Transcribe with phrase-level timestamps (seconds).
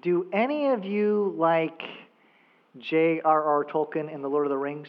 [0.00, 1.82] Do any of you like
[2.78, 3.64] J.R.R.
[3.64, 4.88] Tolkien in The Lord of the Rings?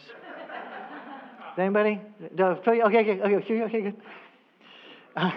[1.57, 1.99] Anybody?
[2.39, 3.95] Okay, okay, okay, okay, good.
[5.16, 5.31] Uh,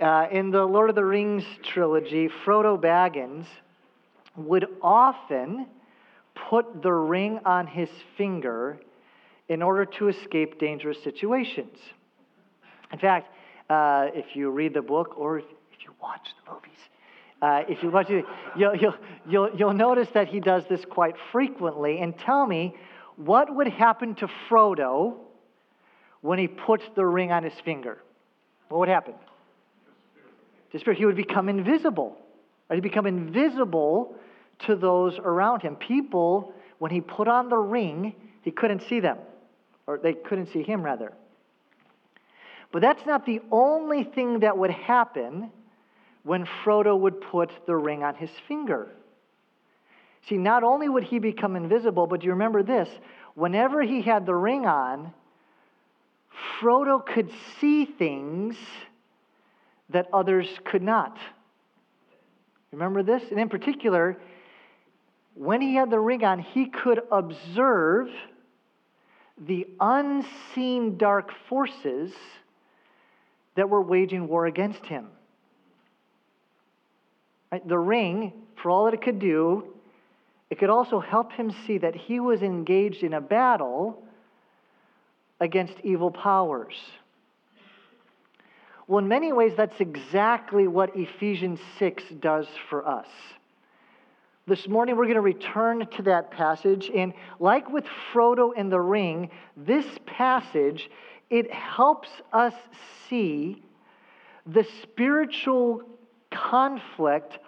[0.00, 3.46] uh, in the Lord of the Rings trilogy, Frodo Baggins
[4.36, 5.66] would often
[6.34, 8.80] put the ring on his finger
[9.48, 11.78] in order to escape dangerous situations.
[12.92, 13.32] In fact,
[13.70, 15.44] uh, if you read the book or if
[15.84, 16.78] you watch the movies,
[17.40, 18.24] uh, if you watch it,
[18.56, 18.94] you'll, you'll,
[19.28, 22.00] you'll, you'll notice that he does this quite frequently.
[22.00, 22.74] And tell me,
[23.16, 25.16] what would happen to Frodo
[26.20, 27.98] when he puts the ring on his finger?
[28.68, 29.14] What would happen?
[30.72, 30.94] Disappear.
[30.94, 32.16] He would become invisible.
[32.70, 34.16] He'd become invisible
[34.66, 35.76] to those around him.
[35.76, 39.18] People, when he put on the ring, he couldn't see them,
[39.86, 41.12] or they couldn't see him, rather.
[42.72, 45.50] But that's not the only thing that would happen
[46.22, 48.88] when Frodo would put the ring on his finger.
[50.28, 52.88] See, not only would he become invisible, but do you remember this?
[53.34, 55.12] Whenever he had the ring on,
[56.60, 58.56] Frodo could see things
[59.90, 61.16] that others could not.
[62.72, 63.22] Remember this?
[63.30, 64.18] And in particular,
[65.34, 68.08] when he had the ring on, he could observe
[69.40, 72.12] the unseen dark forces
[73.54, 75.08] that were waging war against him.
[77.50, 77.66] Right?
[77.66, 78.32] The ring,
[78.62, 79.64] for all that it could do,
[80.50, 84.02] it could also help him see that he was engaged in a battle
[85.40, 86.74] against evil powers.
[88.86, 93.06] Well, in many ways, that's exactly what Ephesians 6 does for us.
[94.46, 96.90] This morning, we're going to return to that passage.
[96.94, 100.90] And like with Frodo and the ring, this passage,
[101.28, 102.54] it helps us
[103.10, 103.62] see
[104.46, 105.82] the spiritual
[106.30, 107.38] conflict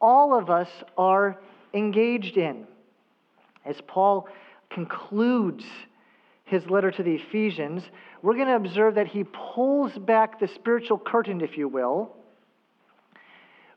[0.00, 1.38] all of us are
[1.74, 2.66] engaged in.
[3.64, 4.28] As Paul
[4.70, 5.64] concludes
[6.44, 7.82] his letter to the Ephesians,
[8.22, 12.14] we're going to observe that he pulls back the spiritual curtain, if you will,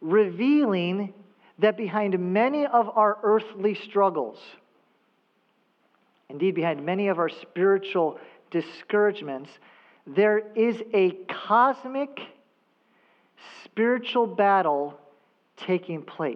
[0.02, 1.14] revealing
[1.58, 4.40] that behind many of our earthly struggles,
[6.30, 8.20] indeed, behind many of our spiritual
[8.52, 9.50] discouragements,
[10.08, 11.12] there is a
[11.48, 12.20] cosmic
[13.80, 15.00] spiritual battle
[15.56, 16.36] taking place.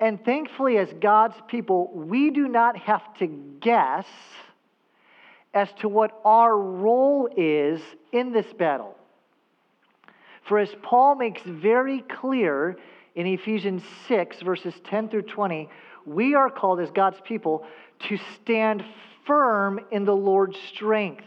[0.00, 4.06] And thankfully, as God's people, we do not have to guess
[5.52, 7.82] as to what our role is
[8.12, 8.96] in this battle.
[10.48, 12.78] For as Paul makes very clear
[13.14, 15.68] in Ephesians 6, verses 10 through 20,
[16.06, 17.66] we are called as God's people
[18.08, 18.82] to stand
[19.26, 21.24] firm in the Lord's strength.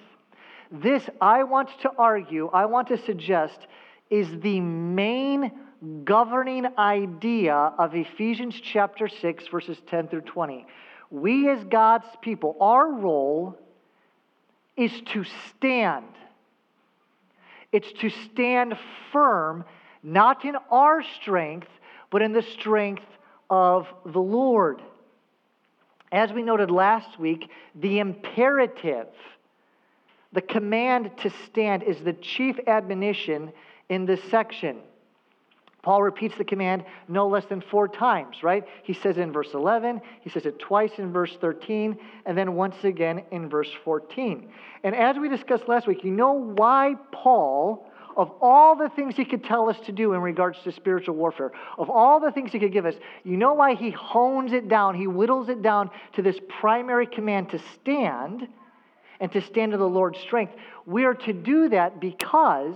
[0.71, 3.59] This, I want to argue, I want to suggest,
[4.09, 5.51] is the main
[6.05, 10.65] governing idea of Ephesians chapter 6, verses 10 through 20.
[11.09, 13.57] We, as God's people, our role
[14.77, 16.05] is to stand.
[17.73, 18.77] It's to stand
[19.11, 19.65] firm,
[20.03, 21.67] not in our strength,
[22.09, 23.03] but in the strength
[23.49, 24.81] of the Lord.
[26.13, 29.07] As we noted last week, the imperative
[30.33, 33.51] the command to stand is the chief admonition
[33.89, 34.77] in this section.
[35.81, 38.63] Paul repeats the command no less than four times, right?
[38.83, 42.75] He says in verse 11, he says it twice in verse 13, and then once
[42.83, 44.47] again in verse 14.
[44.83, 49.25] And as we discussed last week, you know why Paul, of all the things he
[49.25, 52.59] could tell us to do in regards to spiritual warfare, of all the things he
[52.59, 56.21] could give us, you know why he hones it down, he whittles it down to
[56.21, 58.47] this primary command to stand
[59.21, 60.53] and to stand in the Lord's strength.
[60.85, 62.75] We are to do that because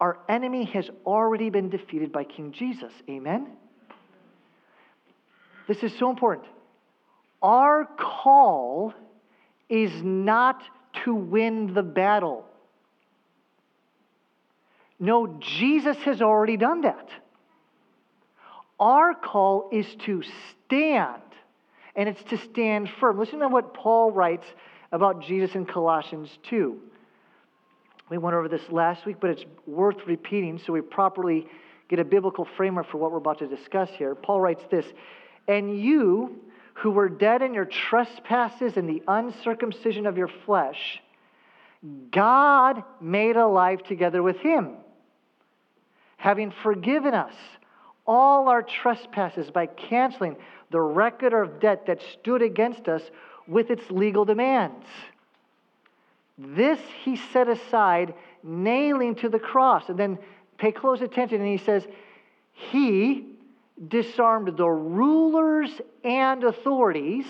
[0.00, 2.92] our enemy has already been defeated by King Jesus.
[3.10, 3.48] Amen?
[5.66, 6.46] This is so important.
[7.42, 8.94] Our call
[9.68, 10.62] is not
[11.04, 12.46] to win the battle.
[15.00, 17.08] No, Jesus has already done that.
[18.78, 20.22] Our call is to
[20.66, 21.22] stand
[21.96, 23.18] and it's to stand firm.
[23.18, 24.46] Listen to what Paul writes
[24.92, 26.78] about Jesus in Colossians 2.
[28.10, 31.46] We went over this last week, but it's worth repeating so we properly
[31.88, 34.14] get a biblical framework for what we're about to discuss here.
[34.14, 34.86] Paul writes this
[35.46, 36.40] And you,
[36.74, 41.00] who were dead in your trespasses and the uncircumcision of your flesh,
[42.10, 44.76] God made alive together with him,
[46.16, 47.34] having forgiven us
[48.10, 50.36] all our trespasses by canceling
[50.70, 53.02] the record of debt that stood against us
[53.46, 54.84] with its legal demands.
[56.36, 59.88] This he set aside, nailing to the cross.
[59.88, 60.18] And then
[60.58, 61.86] pay close attention, and he says,
[62.52, 63.26] he
[63.86, 65.70] disarmed the rulers
[66.02, 67.26] and authorities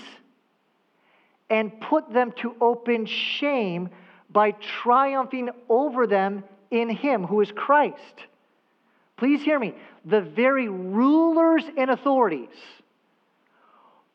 [1.51, 3.91] and put them to open shame
[4.31, 8.25] by triumphing over them in him who is Christ.
[9.21, 9.75] Please hear me.
[10.07, 12.49] The very rulers and authorities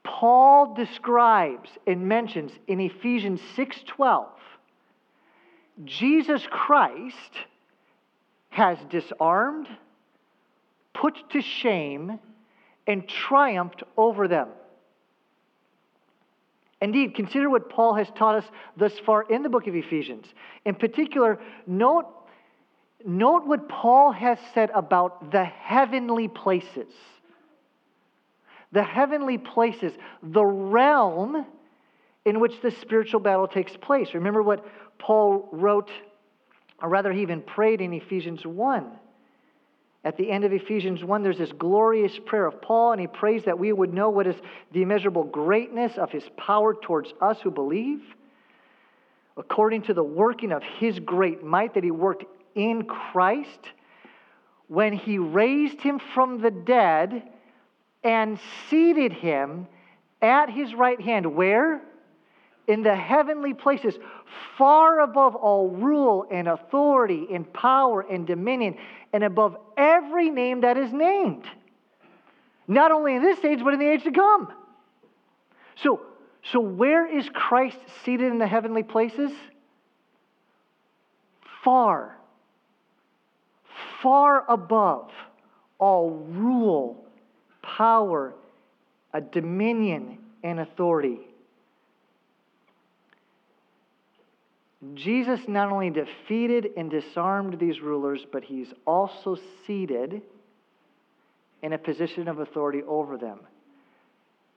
[0.04, 4.28] Paul describes and mentions in Ephesians 6:12
[5.84, 7.32] Jesus Christ
[8.50, 9.68] has disarmed,
[10.94, 12.20] put to shame,
[12.88, 14.48] and triumphed over them.
[16.82, 20.26] Indeed, consider what Paul has taught us thus far in the book of Ephesians.
[20.66, 22.08] In particular, note,
[23.06, 26.92] note what Paul has said about the heavenly places.
[28.72, 31.46] The heavenly places, the realm
[32.26, 34.14] in which the spiritual battle takes place.
[34.14, 34.66] Remember what
[34.98, 35.92] Paul wrote,
[36.82, 38.92] or rather, he even prayed in Ephesians 1
[40.06, 43.44] at the end of Ephesians 1, there's this glorious prayer of Paul, and he prays
[43.46, 44.36] that we would know what is
[44.72, 48.04] the immeasurable greatness of his power towards us who believe,
[49.36, 52.24] according to the working of his great might that he worked
[52.56, 53.60] in Christ
[54.68, 57.24] when he raised him from the dead
[58.04, 59.68] and seated him
[60.22, 61.36] at his right hand.
[61.36, 61.82] Where?
[62.68, 63.96] in the heavenly places,
[64.58, 68.76] far above all rule and authority and power and dominion,
[69.14, 71.46] and above every name that is named.
[72.68, 74.52] Not only in this age, but in the age to come.
[75.76, 76.02] So,
[76.52, 79.32] so where is Christ seated in the heavenly places?
[81.64, 82.18] Far,
[84.06, 85.10] far above
[85.80, 87.04] all rule,
[87.64, 88.36] power,
[89.16, 91.18] a dominion, and authority.
[94.94, 100.22] Jesus not only defeated and disarmed these rulers, but he's also seated
[101.64, 103.40] in a position of authority over them.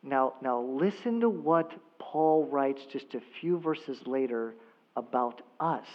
[0.03, 4.53] Now, now listen to what Paul writes just a few verses later
[4.95, 5.87] about us.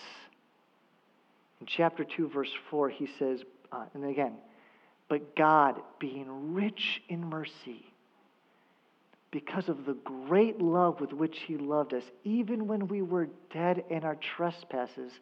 [1.63, 3.39] In chapter 2, verse 4, he says,
[3.71, 4.33] uh, and again,
[5.07, 7.85] but God, being rich in mercy,
[9.31, 13.85] because of the great love with which He loved us, even when we were dead
[13.89, 15.13] in our trespasses,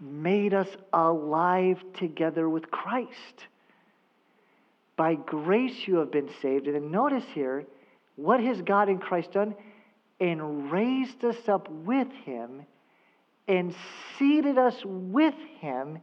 [0.00, 3.48] made us alive together with Christ.
[4.94, 6.66] By grace you have been saved.
[6.66, 7.66] And then notice here,
[8.14, 9.56] what has God in Christ done?
[10.20, 12.64] And raised us up with Him
[13.48, 13.74] and
[14.18, 15.98] seated us with Him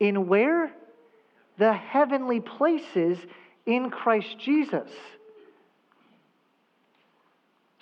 [0.00, 0.72] in where?
[1.58, 3.18] The heavenly places
[3.66, 4.90] in Christ Jesus.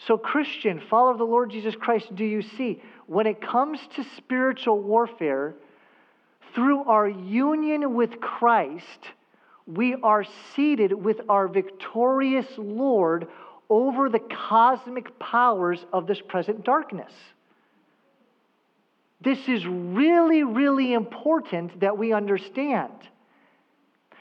[0.07, 2.81] So, Christian, follower of the Lord Jesus Christ, do you see?
[3.07, 5.55] When it comes to spiritual warfare,
[6.55, 9.11] through our union with Christ,
[9.67, 10.25] we are
[10.55, 13.29] seated with our victorious Lord
[13.69, 17.13] over the cosmic powers of this present darkness.
[19.21, 22.93] This is really, really important that we understand.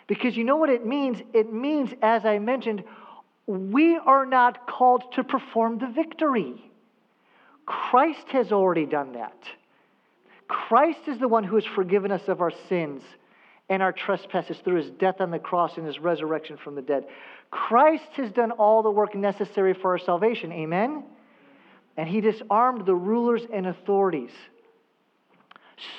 [0.08, 1.20] Because you know what it means?
[1.34, 2.84] It means, as I mentioned,
[3.48, 6.72] we are not called to perform the victory.
[7.66, 9.38] Christ has already done that.
[10.48, 13.02] Christ is the one who has forgiven us of our sins
[13.68, 17.06] and our trespasses through his death on the cross and his resurrection from the dead.
[17.50, 20.52] Christ has done all the work necessary for our salvation.
[20.52, 21.04] Amen?
[21.98, 24.32] And he disarmed the rulers and authorities.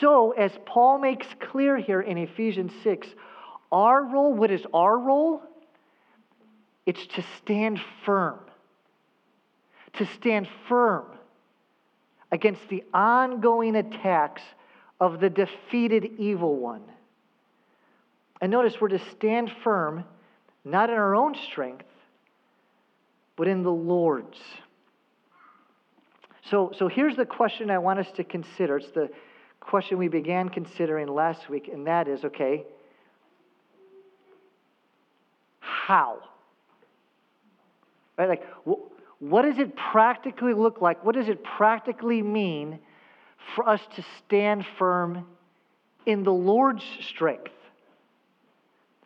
[0.00, 3.06] So, as Paul makes clear here in Ephesians 6,
[3.70, 5.42] our role, what is our role?
[6.86, 8.38] It's to stand firm.
[9.94, 11.06] To stand firm
[12.30, 14.42] against the ongoing attacks
[15.00, 16.82] of the defeated evil one.
[18.40, 20.04] And notice we're to stand firm,
[20.64, 21.86] not in our own strength,
[23.36, 24.38] but in the Lord's.
[26.50, 28.78] So, so here's the question I want us to consider.
[28.78, 29.10] It's the
[29.66, 32.64] question we began considering last week, and that is okay,
[35.60, 36.18] how?
[38.16, 38.28] Right?
[38.28, 38.46] Like,
[39.18, 41.04] what does it practically look like?
[41.04, 42.78] What does it practically mean
[43.54, 45.26] for us to stand firm
[46.06, 47.52] in the Lord's strength?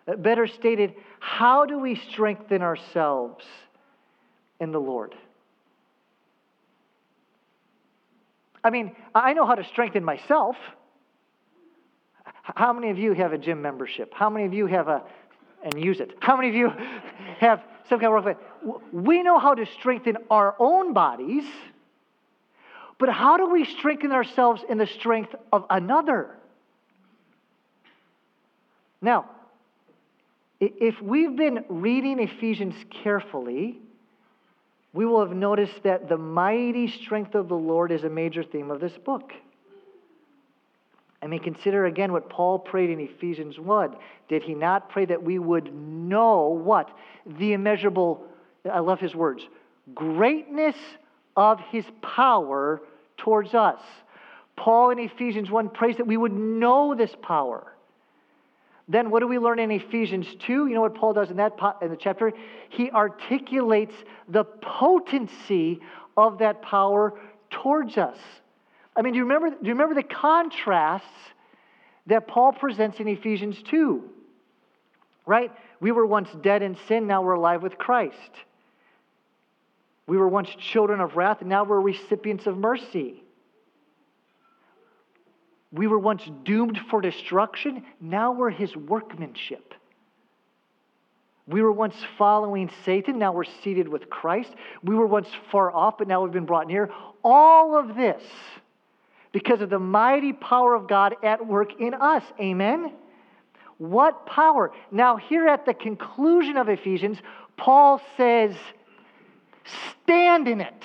[0.06, 3.44] Uh, better stated, how do we strengthen ourselves
[4.60, 5.14] in the Lord?
[8.62, 10.56] I mean, I know how to strengthen myself.
[12.42, 14.12] How many of you have a gym membership?
[14.14, 15.02] How many of you have a,
[15.62, 16.12] and use it?
[16.20, 16.68] How many of you
[17.38, 18.38] have some kind of work.
[18.92, 21.44] We know how to strengthen our own bodies,
[22.98, 26.36] but how do we strengthen ourselves in the strength of another?
[29.02, 29.28] Now,
[30.60, 33.78] If we've been reading Ephesians carefully,
[34.92, 38.70] we will have noticed that the mighty strength of the Lord is a major theme
[38.70, 39.32] of this book.
[41.22, 43.94] I mean, consider again what Paul prayed in Ephesians 1.
[44.28, 46.90] Did he not pray that we would know what?
[47.26, 48.24] The immeasurable,
[48.70, 49.46] I love his words,
[49.94, 50.76] greatness
[51.36, 52.80] of his power
[53.18, 53.80] towards us.
[54.56, 57.72] Paul in Ephesians 1 prays that we would know this power.
[58.90, 60.66] Then what do we learn in Ephesians 2?
[60.66, 62.32] You know what Paul does in that in the chapter?
[62.70, 63.94] He articulates
[64.28, 65.80] the potency
[66.16, 67.14] of that power
[67.50, 68.18] towards us.
[68.96, 71.06] I mean, do you remember, do you remember the contrasts
[72.08, 74.02] that Paul presents in Ephesians 2?
[75.24, 75.52] Right?
[75.78, 78.16] We were once dead in sin, now we're alive with Christ.
[80.08, 83.22] We were once children of wrath, now we're recipients of mercy.
[85.72, 89.74] We were once doomed for destruction, now we're his workmanship.
[91.46, 94.52] We were once following Satan, now we're seated with Christ.
[94.82, 96.90] We were once far off, but now we've been brought near.
[97.24, 98.22] All of this
[99.32, 102.22] because of the mighty power of God at work in us.
[102.40, 102.92] Amen?
[103.78, 104.72] What power?
[104.90, 107.18] Now, here at the conclusion of Ephesians,
[107.56, 108.54] Paul says,
[110.02, 110.84] stand in it.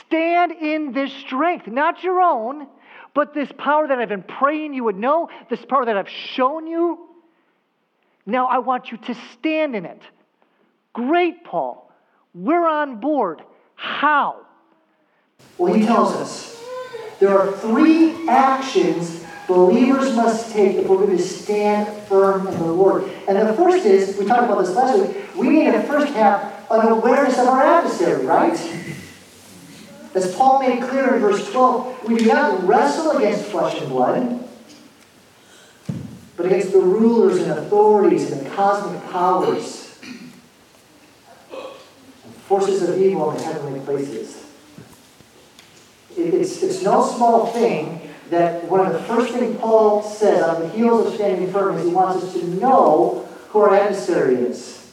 [0.00, 2.66] Stand in this strength, not your own,
[3.14, 6.66] but this power that I've been praying you would know, this power that I've shown
[6.66, 7.08] you.
[8.26, 10.02] Now I want you to stand in it.
[10.92, 11.90] Great, Paul.
[12.34, 13.42] We're on board.
[13.74, 14.46] How?
[15.56, 16.62] Well, he tells us
[17.20, 22.66] there are three actions believers must take if we're going to stand firm in the
[22.66, 23.10] Lord.
[23.26, 26.66] And the first is, we talked about this last week, we need to first have
[26.70, 28.54] an awareness of our adversary, right?
[30.14, 34.48] As Paul made clear in verse 12, we do not wrestle against flesh and blood,
[36.36, 39.98] but against the rulers and authorities and the cosmic powers,
[41.52, 44.48] and forces of evil in the heavenly places
[46.18, 48.00] it's, it's no small thing
[48.30, 51.86] that one of the first things Paul says on the heels of standing firm is
[51.86, 54.92] he wants us to know who our adversary is.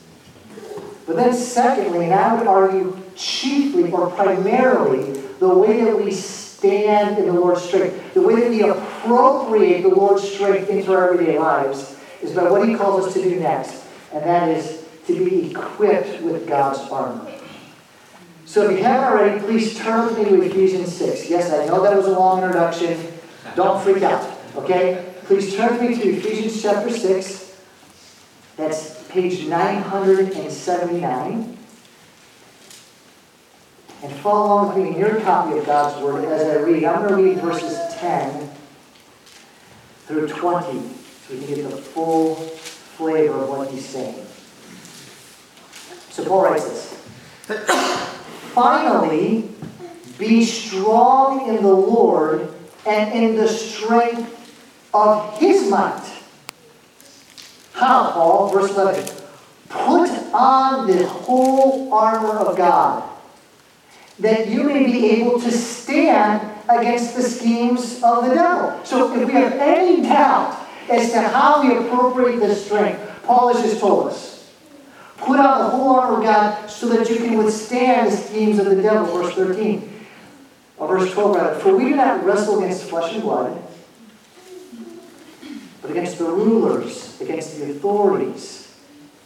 [1.05, 7.17] But then, secondly, and I would argue chiefly or primarily, the way that we stand
[7.17, 11.39] in the Lord's strength, the way that we appropriate the Lord's strength into our everyday
[11.39, 15.51] lives, is by what he calls us to do next, and that is to be
[15.51, 17.31] equipped with God's armor.
[18.45, 21.29] So if you haven't already, please turn with me to Ephesians 6.
[21.29, 23.13] Yes, I know that was a long introduction.
[23.55, 25.13] Don't freak out, okay?
[25.23, 27.43] Please turn with me to Ephesians chapter 6.
[28.57, 31.57] That's page 979.
[34.05, 36.83] And follow along with me in your copy of God's Word as I read.
[36.83, 38.51] I'm going to read verses 10
[40.05, 44.23] through 20 so we can get the full flavor of what he's saying.
[46.11, 46.93] So Paul writes this.
[48.53, 49.49] Finally,
[50.19, 52.53] be strong in the Lord
[52.85, 54.31] and in the strength
[54.93, 56.07] of his might.
[57.73, 58.49] How, Paul?
[58.49, 59.03] Verse 11.
[59.67, 63.14] Put on the whole armor of God,
[64.19, 68.79] that you may be able to stand against the schemes of the devil.
[68.85, 73.63] So if we have any doubt as to how we appropriate this strength, Paul has
[73.63, 74.53] just told us.
[75.17, 78.65] Put on the whole armor of God so that you can withstand the schemes of
[78.65, 79.21] the devil.
[79.21, 79.91] Verse 13.
[80.77, 81.59] Or verse 12, rather.
[81.59, 83.61] For we do not wrestle against flesh and blood,
[85.81, 88.75] but against the rulers, against the authorities,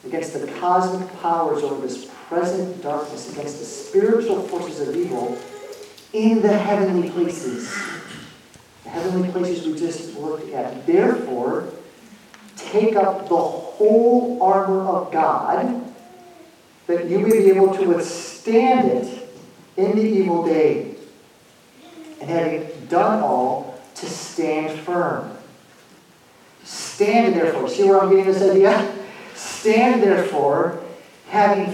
[0.06, 5.36] against the cosmic powers over this present darkness, against the spiritual forces of evil
[6.14, 7.68] in the heavenly places.
[8.84, 10.86] The heavenly places we just looked at.
[10.86, 11.74] Therefore,
[12.56, 15.84] take up the whole armor of God,
[16.86, 19.28] that you may be able to withstand it
[19.76, 20.96] in the evil day.
[22.22, 25.36] And having done all, to stand firm.
[26.64, 27.68] Stand therefore.
[27.70, 28.94] See where I'm getting this idea?
[29.36, 30.84] Stand therefore,
[31.28, 31.74] having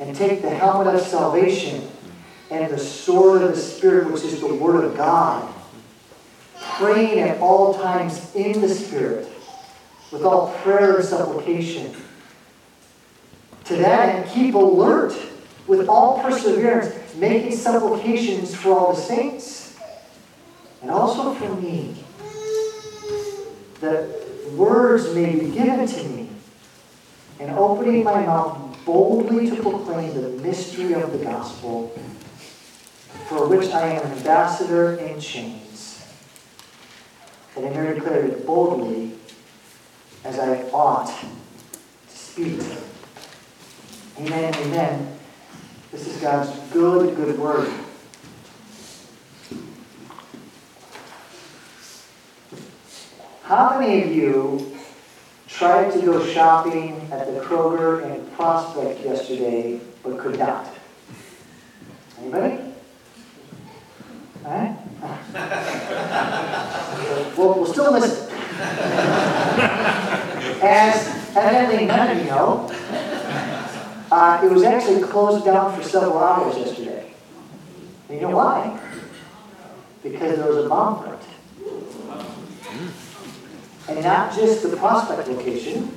[0.00, 1.86] And take the helmet of salvation
[2.50, 5.54] and the sword of the Spirit, which is the Word of God
[6.80, 9.28] praying at all times in the Spirit,
[10.10, 11.94] with all prayer and supplication.
[13.64, 15.14] To that end, keep alert
[15.66, 19.76] with all perseverance, making supplications for all the saints,
[20.80, 21.94] and also for me,
[23.80, 24.08] that
[24.52, 26.30] words may be given to me,
[27.38, 31.88] and opening my mouth boldly to proclaim the mystery of the gospel,
[33.28, 36.06] for which I am an ambassador in chains,
[37.54, 39.12] that I may declare it boldly
[40.24, 42.60] as I ought to speak.
[44.18, 45.18] Amen, amen.
[45.90, 47.72] This is God's good, good word.
[53.42, 54.79] How many of you
[55.60, 60.66] tried to go shopping at the Kroger in Prospect yesterday but could not?
[62.18, 62.58] Anybody?
[64.42, 64.74] All right?
[67.36, 68.34] well, we'll still listen.
[70.62, 72.66] As evidently none of you know,
[74.10, 77.12] uh, it was actually closed down for several hours yesterday.
[78.08, 78.80] And you know why?
[80.02, 81.19] Because there was a bomb threat.
[83.90, 85.92] And not just the Prospect location.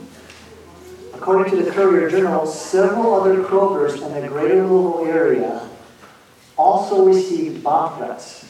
[1.14, 5.70] According to the Courier Journal, several other Krogers in the greater Louisville area
[6.58, 8.46] also received bomb threats.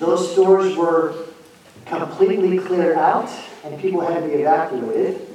[0.00, 1.26] Those stores were
[1.86, 3.30] completely cleared out
[3.62, 5.28] and people had to be evacuated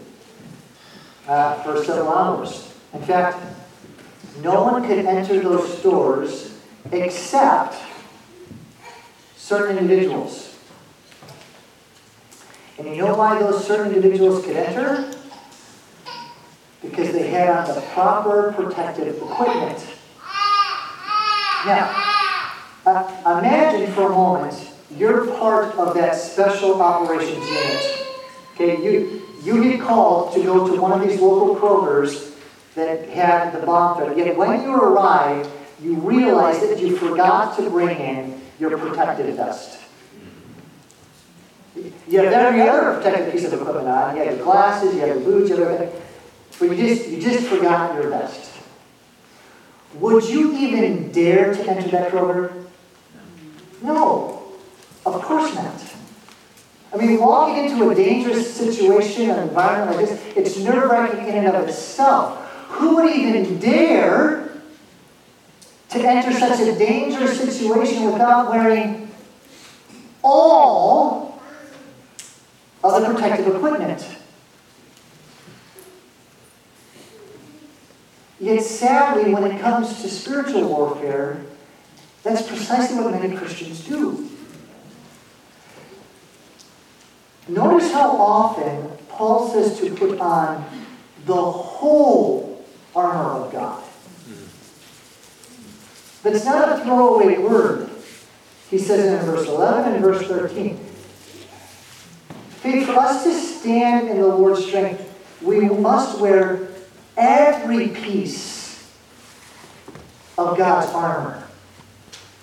[1.26, 2.74] uh, for several hours.
[2.92, 3.42] In fact,
[4.42, 6.54] no one could enter those stores
[6.92, 7.76] except
[9.38, 10.53] certain individuals.
[12.78, 15.14] And you know why those certain individuals could enter?
[16.82, 19.86] Because they had on the proper protective equipment.
[21.66, 22.04] Now,
[22.86, 28.08] uh, imagine for a moment you're part of that special operations unit.
[28.54, 32.36] Okay, you, you get called to go to one of these local Krogers
[32.76, 34.18] that had the bomb threat.
[34.18, 35.50] Yet when you arrive,
[35.82, 39.83] you realize that you forgot to bring in your protective vest.
[41.76, 44.16] You have every other protective piece of equipment on.
[44.16, 46.02] You have your glasses, you have your boots, you have everything.
[46.60, 48.52] But you just, you just forgot your vest.
[49.96, 52.66] Would you even dare to enter that Kroger?
[53.82, 54.44] No,
[55.06, 55.74] of course not.
[56.94, 61.46] I mean, walking into a dangerous situation, an environment like this, it's nerve wracking in
[61.46, 62.40] and of itself.
[62.70, 64.52] Who would even dare
[65.90, 69.12] to enter such a dangerous situation without wearing
[70.24, 71.23] all
[72.84, 74.06] of the protective equipment?
[78.40, 81.46] Yet sadly, when it comes to spiritual warfare,
[82.24, 84.30] that's precisely what many Christians do.
[87.48, 90.66] Notice how often Paul says to put on
[91.26, 92.66] the whole
[92.96, 93.84] armor of God.
[96.22, 97.90] But it's not a throwaway word.
[98.70, 100.93] He says in verse 11 and verse 13.
[102.64, 105.02] For us to stand in the Lord's strength,
[105.42, 106.70] we must wear
[107.18, 108.90] every piece
[110.38, 111.44] of God's armor.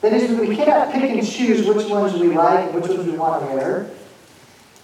[0.03, 3.17] That is, we cannot pick and choose which ones we like, and which ones we
[3.17, 3.91] want to wear.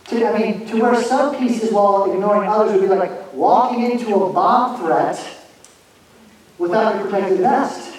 [0.07, 4.14] To, I mean, to wear some pieces while ignoring others would be like walking into
[4.14, 5.22] a bomb threat
[6.57, 7.99] without a protective vest.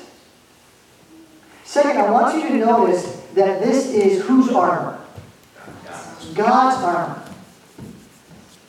[1.66, 5.00] Second, I want you to notice that this is whose armor?
[6.34, 7.27] God's armor.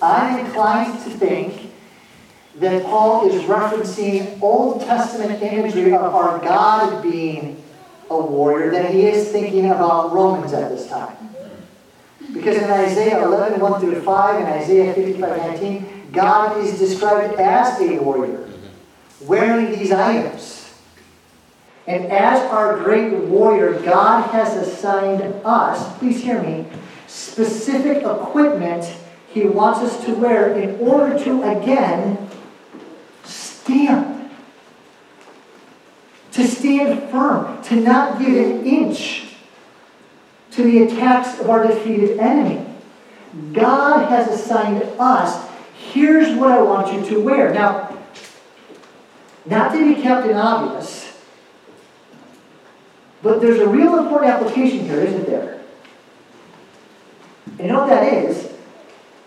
[0.01, 1.73] I'm inclined to think
[2.57, 7.63] that Paul is referencing Old Testament imagery of our God being
[8.11, 11.17] a warrior, that he is thinking about Romans at this time.
[12.33, 17.81] Because in Isaiah 11, 1 through 5, and Isaiah 55, 19, God is described as
[17.81, 18.49] a warrior,
[19.21, 20.73] wearing these items.
[21.87, 26.67] And as our great warrior, God has assigned us, please hear me,
[27.07, 28.85] specific equipment
[29.33, 32.29] he wants us to wear in order to, again,
[33.25, 34.31] stand.
[36.33, 39.35] To stand firm, to not give an inch
[40.53, 42.65] to the attacks of our defeated enemy.
[43.53, 45.47] God has assigned us,
[45.93, 47.53] here's what I want you to wear.
[47.53, 47.97] Now,
[49.45, 51.17] not to be Captain Obvious,
[53.23, 55.61] but there's a real important application here, isn't there?
[57.59, 58.53] And you know what that is?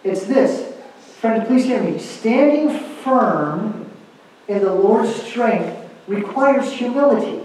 [0.03, 0.73] It's this.
[1.19, 1.99] Friend, please hear me.
[1.99, 3.89] Standing firm
[4.47, 7.43] in the Lord's strength requires humility.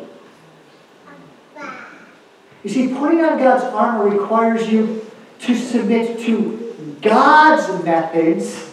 [2.64, 5.06] You see, putting on God's armor requires you
[5.40, 8.72] to submit to God's methods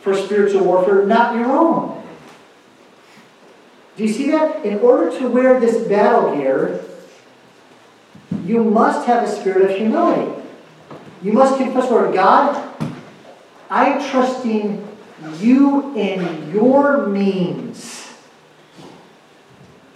[0.00, 2.02] for spiritual warfare, not your own.
[3.96, 4.64] Do you see that?
[4.64, 6.84] In order to wear this battle gear,
[8.44, 10.41] you must have a spirit of humility.
[11.22, 12.68] You must confess, Lord God,
[13.70, 14.88] I'm trusting
[15.38, 18.12] you in your means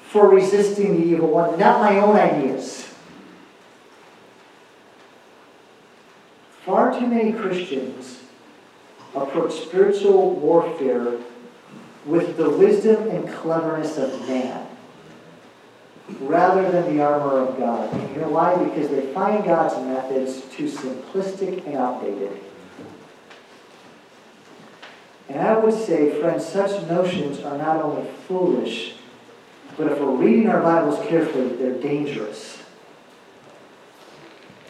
[0.08, 2.88] for resisting the evil one, not my own ideas.
[6.64, 8.20] Far too many Christians
[9.14, 11.18] approach spiritual warfare
[12.04, 14.75] with the wisdom and cleverness of man
[16.20, 17.92] rather than the armor of God.
[17.92, 18.56] And you know why?
[18.62, 22.40] Because they find God's methods too simplistic and outdated.
[25.28, 28.94] And I would say, friends, such notions are not only foolish,
[29.76, 32.62] but if we're reading our Bibles carefully, they're dangerous.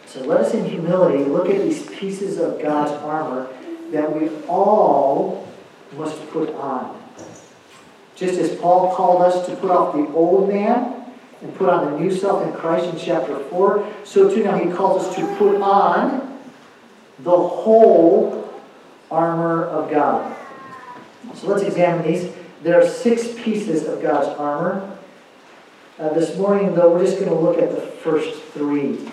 [0.07, 3.49] So let us, in humility, look at these pieces of God's armor
[3.90, 5.46] that we all
[5.94, 7.03] must put on.
[8.14, 10.96] Just as Paul called us to put off the old man
[11.40, 14.70] and put on the new self in Christ in chapter 4, so too now he
[14.70, 16.40] calls us to put on
[17.20, 18.62] the whole
[19.11, 20.37] armor of God.
[21.35, 22.33] So let's examine these.
[22.62, 24.99] There are six pieces of God's armor.
[25.99, 29.09] Uh, this morning, though, we're just going to look at the first three.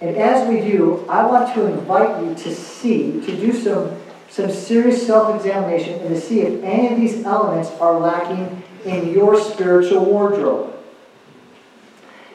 [0.00, 3.96] And as we do, I want to invite you to see, to do some,
[4.28, 9.12] some serious self examination and to see if any of these elements are lacking in
[9.12, 10.73] your spiritual wardrobe.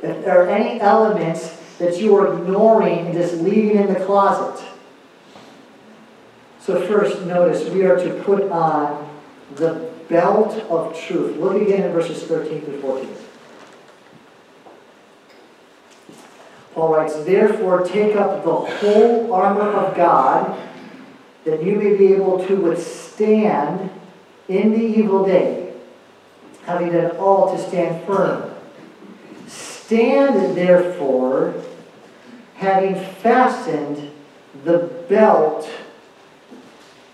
[0.02, 4.66] If there are any elements that you are ignoring and just leaving in the closet.
[6.60, 9.10] So, first, notice we are to put on
[9.56, 11.38] the belt of truth.
[11.38, 13.16] Look again at verses 13 through 14.
[16.74, 20.60] Paul writes, Therefore, take up the whole armor of God,
[21.46, 23.90] that you may be able to withstand
[24.48, 25.74] in the evil day,
[26.66, 28.49] having done all to stand firm.
[29.90, 31.56] Stand, therefore,
[32.54, 34.12] having fastened
[34.64, 34.78] the
[35.10, 35.68] belt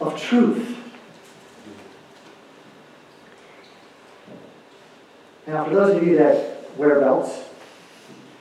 [0.01, 0.77] of truth.
[5.47, 7.45] Now, for those of you that wear belts,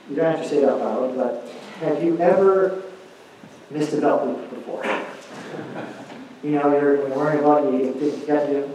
[0.09, 1.47] you don't have to say it out loud, but
[1.79, 2.83] have you ever
[3.71, 4.83] missed a belt loop before?
[6.43, 8.69] You know, you're, wearing a belt, you, you, got, you,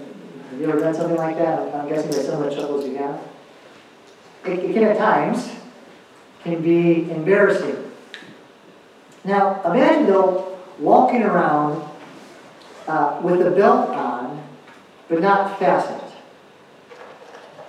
[0.52, 1.74] have you ever done something like that?
[1.74, 3.20] I'm, guessing there's some of the chuckles you have.
[4.44, 5.50] It, it can at times
[6.42, 7.90] can be embarrassing.
[9.24, 11.82] Now, imagine though walking around
[12.88, 14.42] uh, with a belt on,
[15.08, 16.00] but not fastened.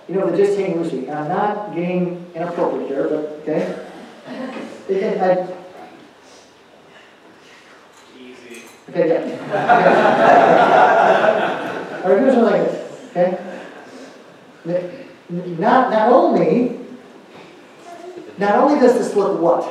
[0.07, 1.07] You know, they're just hanging loosely.
[1.07, 3.87] And I'm not getting inappropriate here, but okay.
[4.89, 5.47] I,
[8.17, 8.63] Easy.
[8.89, 9.21] okay, yeah.
[12.03, 13.11] Here's what like this,
[14.65, 15.07] okay?
[15.31, 16.77] Not, not only,
[18.37, 19.63] not only does this look what?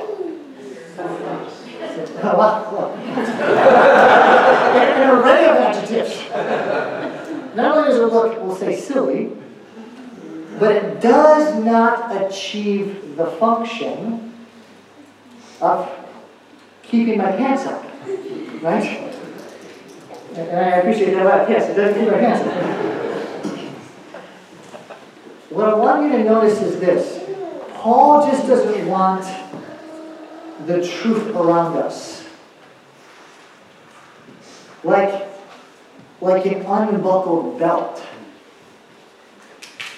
[4.75, 6.31] An array of adjectives.
[7.55, 9.33] Not only does it look, we'll say silly,
[10.59, 14.35] but it does not achieve the function
[15.61, 15.91] of
[16.83, 17.85] keeping my pants up.
[18.63, 19.15] Right?
[20.35, 21.27] And I appreciate that.
[21.27, 21.49] laugh.
[21.51, 23.10] Yes, it doesn't keep my pants up.
[25.51, 27.25] What I want you to notice is this
[27.75, 29.25] Paul just doesn't want
[30.67, 32.25] the truth around us.
[34.85, 35.29] Like,
[36.21, 38.07] like an unbuckled belt.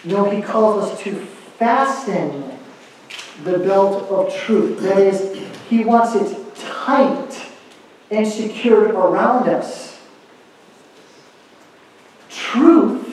[0.05, 1.15] No, he calls us to
[1.59, 2.59] fasten
[3.45, 4.81] the belt of truth.
[4.81, 5.39] That is,
[5.69, 7.47] he wants it tight
[8.11, 10.01] and secured around us.
[12.31, 13.12] Truth,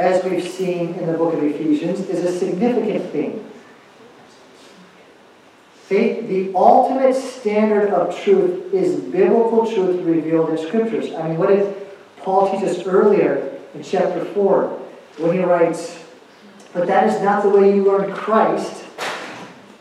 [0.00, 3.44] as we've seen in the book of Ephesians, is a significant thing.
[5.74, 11.12] Faith, the ultimate standard of truth is biblical truth revealed in Scriptures.
[11.12, 11.76] I mean, what did
[12.16, 14.68] Paul teach us earlier in chapter 4
[15.18, 16.02] when he writes,
[16.72, 18.82] But that is not the way you learned Christ,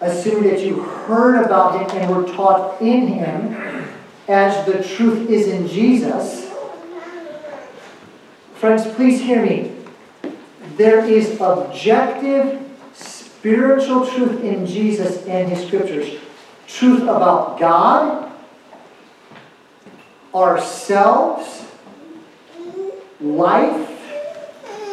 [0.01, 3.88] assuming that you heard about him and were taught in him,
[4.27, 6.51] as the truth is in Jesus.
[8.55, 9.79] Friends, please hear me.
[10.80, 12.58] There is objective
[12.94, 16.22] spiritual truth in Jesus and his scriptures.
[16.70, 18.32] Truth about God,
[20.34, 21.65] ourselves,
[23.20, 23.89] life,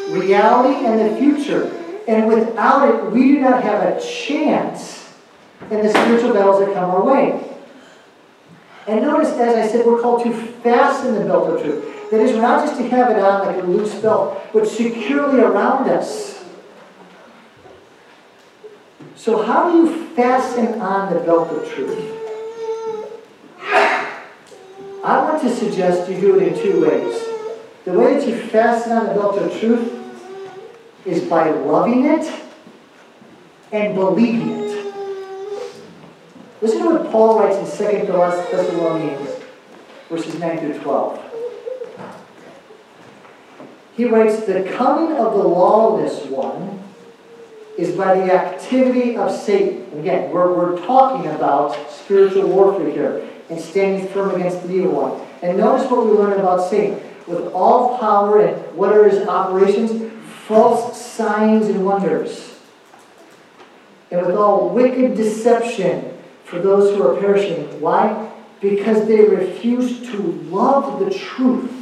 [0.09, 1.73] reality, and the future.
[2.09, 5.09] And without it, we do not have a chance
[5.71, 7.57] in the spiritual battles that come our way.
[8.89, 10.33] And notice, as I said, we're called to
[10.65, 11.96] fasten the belt of truth.
[12.11, 15.41] That is, we're not just to have it on like a loose belt, but securely
[15.41, 16.45] around us.
[19.17, 22.13] So, how do you fasten on the belt of truth?
[25.07, 27.23] I want to suggest you do it in two ways.
[27.85, 29.93] The way that you fasten on the belt of truth
[31.05, 32.33] is by loving it
[33.73, 34.95] and believing it.
[36.63, 39.31] Listen to what Paul writes in 2 Thessalonians,
[40.09, 41.26] verses 9 through 12.
[43.97, 46.83] He writes, The coming of the lawless one
[47.79, 49.99] is by the activity of Satan.
[49.99, 55.27] Again, we're, we're talking about spiritual warfare here and standing firm against the evil one.
[55.43, 57.01] And notice what we learn about Satan.
[57.27, 60.13] With all power and what are his operations?
[60.47, 62.59] False signs and wonders.
[64.11, 67.81] And with all wicked deception for those who are perishing.
[67.81, 68.31] Why?
[68.61, 70.19] Because they refuse to
[70.51, 71.76] love the truth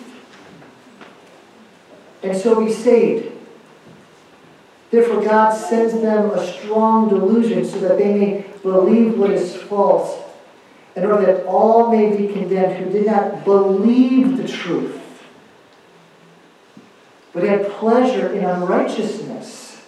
[2.24, 3.32] and so be saved.
[4.90, 10.22] Therefore, God sends them a strong delusion so that they may believe what is false,
[10.96, 15.00] in order that all may be condemned who did not believe the truth,
[17.32, 19.82] but had pleasure in unrighteousness.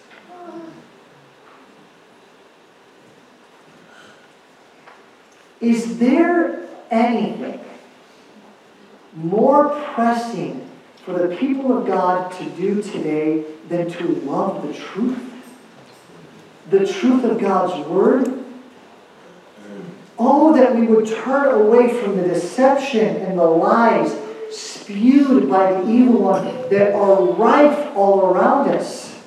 [5.59, 7.59] Is there anything
[9.15, 10.66] more pressing
[11.07, 15.17] for the people of God to do today than to love the truth?
[16.69, 18.43] The truth of God's Word?
[20.19, 24.19] Oh, that we would turn away from the deception and the lies
[24.51, 29.17] spewed by the evil one that are rife all around us.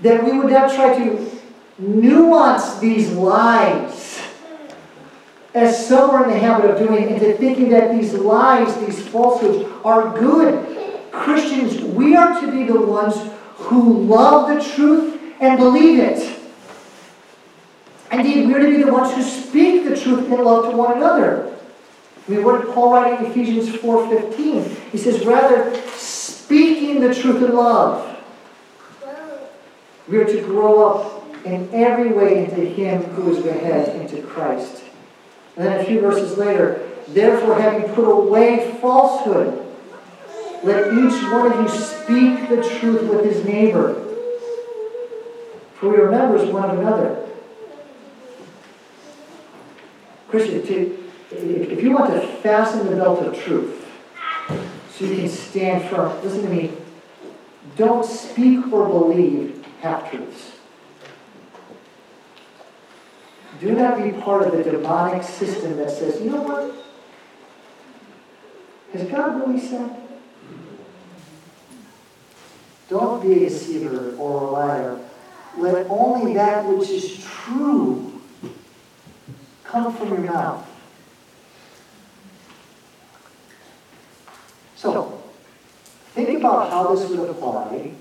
[0.00, 1.40] That we would not try to
[1.78, 4.20] nuance these lies
[5.54, 9.67] as some are in the habit of doing, into thinking that these lies, these falsehoods,
[9.84, 11.10] are good.
[11.10, 13.14] Christians, we are to be the ones
[13.56, 16.38] who love the truth and believe it.
[18.10, 20.96] Indeed, we are to be the ones who speak the truth in love to one
[20.96, 21.54] another.
[22.26, 24.90] I mean, what did Paul write in Ephesians 4.15?
[24.90, 28.16] He says, rather, speaking the truth in love.
[30.08, 34.22] We are to grow up in every way into Him who is the head, into
[34.26, 34.82] Christ.
[35.56, 39.67] And then a few verses later, therefore, having put away falsehood,
[40.64, 44.04] let each one of you speak the truth with his neighbor.
[45.74, 47.24] For we are members one of another.
[50.28, 53.86] Christian, to, if you want to fasten the belt of truth
[54.90, 56.72] so you can stand firm, listen to me.
[57.76, 60.52] Don't speak or believe half truths.
[63.60, 66.74] Do not be part of the demonic system that says, you know what?
[68.92, 70.07] Has God really said?
[72.88, 74.98] Don't be a deceiver or a liar.
[75.56, 78.20] Let only that which is true
[79.64, 80.66] come from your mouth.
[84.76, 85.22] So,
[86.14, 87.92] think about how this would apply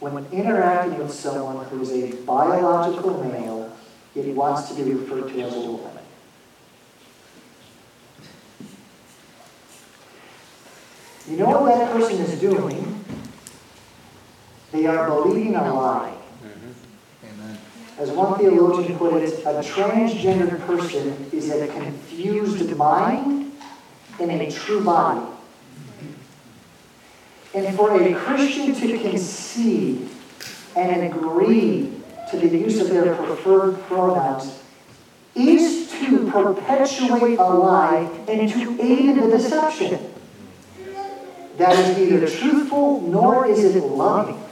[0.00, 3.76] when interacting with someone who is a biological male
[4.14, 5.90] yet wants to be referred to as a woman.
[11.28, 12.95] You know what that person is doing?
[14.76, 16.12] They are believing a lie.
[16.44, 17.54] Mm-hmm.
[17.98, 23.52] As one theologian put it, a transgender person is a confused mind
[24.20, 25.24] in a true body.
[27.54, 30.10] And for a Christian to concede
[30.76, 31.90] and agree
[32.30, 34.62] to the use of their preferred pronouns
[35.34, 40.12] is to perpetuate a lie and to aid in the deception.
[41.56, 44.42] That is neither truthful nor is it loving.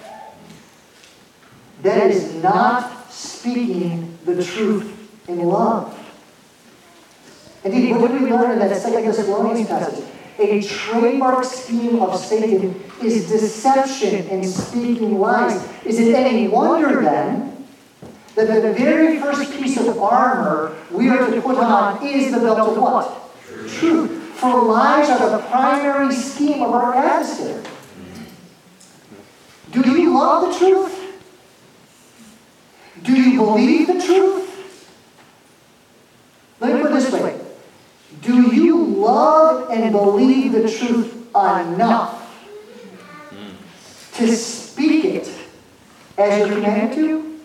[1.85, 4.89] That is not speaking the truth
[5.29, 5.93] in love.
[7.63, 10.03] Indeed, what do we learn in that Second Thessalonians passage?
[10.39, 15.63] A trademark scheme of Satan is deception and speaking lies.
[15.85, 17.67] Is it any wonder then
[18.35, 22.61] that the very first piece of armor we are to put on is the belt
[22.61, 23.31] of what?
[23.69, 24.11] Truth.
[24.41, 27.63] For lies are the primary scheme of our adversary.
[29.71, 31.04] Do you love the truth?
[33.05, 34.89] Do you believe the truth?
[36.59, 37.41] Let me put it this way.
[38.23, 42.21] Do you love and believe the truth enough
[44.15, 45.31] to speak it
[46.19, 47.41] as you're commanded to?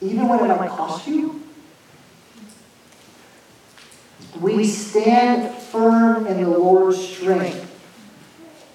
[0.00, 1.38] Even when it might cost you?
[4.40, 7.64] we stand firm in the Lord's strength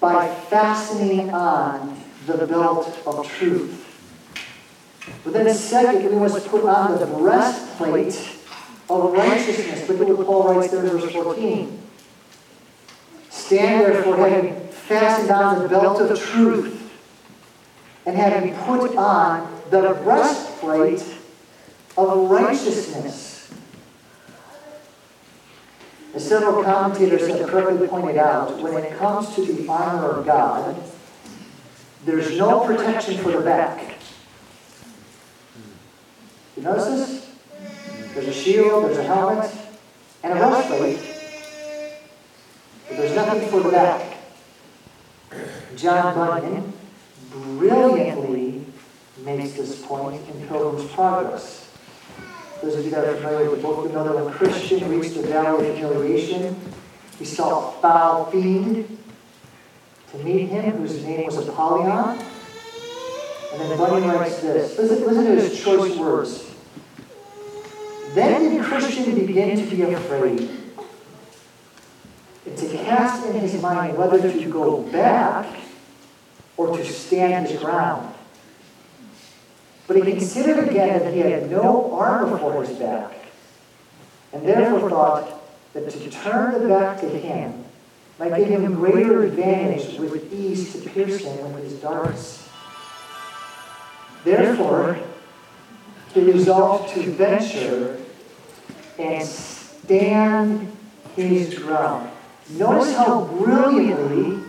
[0.00, 3.83] by fastening on the belt of truth.
[5.22, 8.36] But then, second, we must put on the breastplate
[8.88, 9.88] of righteousness.
[9.88, 11.82] Look at what Paul writes there in verse 14.
[13.30, 16.80] Stand therefore, having fastened on the belt of truth,
[18.06, 21.04] and having put on the breastplate
[21.96, 23.52] of righteousness.
[26.14, 30.80] As several commentators have correctly pointed out, when it comes to the armor of God,
[32.04, 33.96] there's no protection for the back.
[36.56, 37.30] You notice this?
[38.14, 39.50] There's a shield, there's a helmet,
[40.22, 41.00] and a breastplate.
[42.88, 44.18] But there's nothing for the back.
[45.76, 46.72] John Bunyan
[47.30, 48.64] brilliantly
[49.24, 51.70] makes this point in Pilgrim's Progress.
[52.62, 55.14] Those of you that are familiar with the book, you know that when Christian reached
[55.14, 56.56] the valley of humiliation,
[57.18, 58.98] he saw a foul fiend
[60.12, 62.18] to meet him, whose name was Apollyon.
[63.52, 64.78] And then Bunyan writes this.
[64.78, 66.43] Listen, listen to his choice words.
[68.14, 70.48] Then did Christian begin to be afraid,
[72.46, 75.46] and to cast in his mind whether to go back
[76.56, 78.14] or to stand his ground.
[79.88, 83.12] But he considered again that he had no armor for his back,
[84.32, 87.64] and therefore thought that to turn the back to him
[88.20, 92.48] might give him greater advantage with ease to pierce him with his darts.
[94.22, 95.00] Therefore,
[96.14, 97.98] he resolved to venture
[98.98, 100.76] and stand
[101.16, 102.10] his ground.
[102.50, 104.42] Notice how brilliantly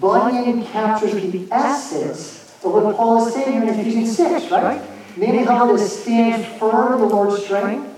[0.00, 4.82] Bunyan captures the essence of what Paul is saying in Ephesians 6, right?
[5.16, 7.94] Namely, how to stand firm in the Lord's strength.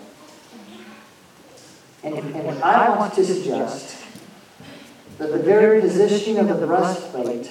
[2.03, 3.97] And, and I want to suggest
[5.19, 7.51] that the very positioning of the breastplate,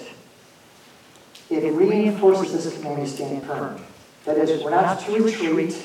[1.52, 3.80] it reinforces this command to stand firm.
[4.26, 5.80] That is, we're not to retreat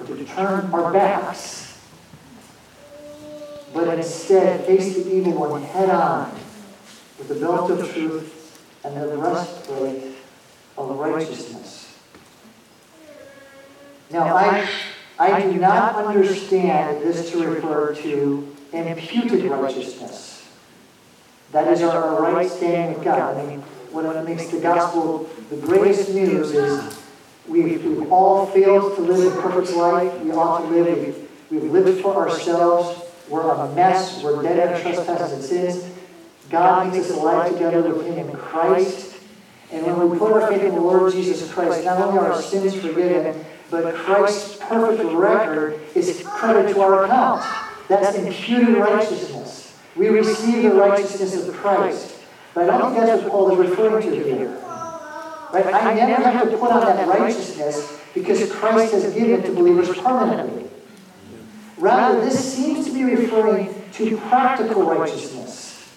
[0.00, 1.67] or to turn our backs,
[3.72, 6.32] but instead face the evil one head on
[7.18, 10.16] with the belt of truth and the breastplate
[10.76, 11.98] of righteousness.
[14.10, 14.68] Now, I,
[15.18, 20.46] I do not understand this to refer to imputed righteousness.
[21.52, 23.36] That is our right standing with God.
[23.36, 27.00] I mean, what makes the gospel the greatest news is
[27.46, 30.20] we've, we've all failed to live a perfect life.
[30.20, 31.28] We ought to live.
[31.50, 33.07] We've, we've lived for ourselves.
[33.30, 34.22] We're a mess.
[34.22, 35.94] We're dead in trespasses and sins.
[36.50, 39.16] God makes us alive together with Him in Christ.
[39.70, 42.42] And when we put our faith in the Lord Jesus Christ, not only are our
[42.42, 47.44] sins forgiven, but Christ's perfect record is credited to our account.
[47.88, 49.78] That's imputed righteousness.
[49.94, 52.16] We receive the righteousness of Christ.
[52.54, 54.48] But I don't think that's what Paul is referring to here.
[55.52, 55.66] Right?
[55.66, 59.96] I never have to put on that righteousness because Christ has given it to believers
[59.98, 60.67] permanently.
[61.78, 65.88] Rather, this seems to be referring to practical righteousness.